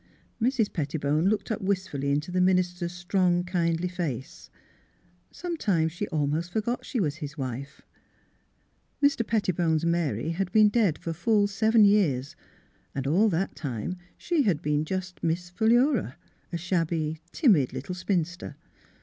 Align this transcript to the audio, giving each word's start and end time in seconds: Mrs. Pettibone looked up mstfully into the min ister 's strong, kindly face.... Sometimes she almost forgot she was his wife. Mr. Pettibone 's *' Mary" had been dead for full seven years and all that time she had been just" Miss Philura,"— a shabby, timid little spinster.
Mrs. 0.41 0.73
Pettibone 0.73 1.25
looked 1.29 1.51
up 1.51 1.61
mstfully 1.61 2.11
into 2.11 2.31
the 2.31 2.41
min 2.41 2.57
ister 2.57 2.87
's 2.89 2.91
strong, 2.91 3.43
kindly 3.43 3.87
face.... 3.87 4.49
Sometimes 5.29 5.91
she 5.91 6.07
almost 6.07 6.49
forgot 6.49 6.83
she 6.83 6.99
was 6.99 7.17
his 7.17 7.37
wife. 7.37 7.83
Mr. 8.99 9.21
Pettibone 9.23 9.77
's 9.77 9.85
*' 9.85 9.85
Mary" 9.85 10.29
had 10.31 10.51
been 10.51 10.69
dead 10.69 10.97
for 10.97 11.13
full 11.13 11.45
seven 11.45 11.85
years 11.85 12.35
and 12.95 13.05
all 13.05 13.29
that 13.29 13.55
time 13.55 13.95
she 14.17 14.41
had 14.41 14.59
been 14.63 14.85
just" 14.85 15.21
Miss 15.23 15.51
Philura,"— 15.51 16.17
a 16.51 16.57
shabby, 16.57 17.19
timid 17.31 17.71
little 17.71 17.93
spinster. 17.93 18.55